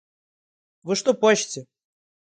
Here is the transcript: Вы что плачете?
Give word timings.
Вы 0.81 0.95
что 0.95 1.13
плачете? 1.13 1.67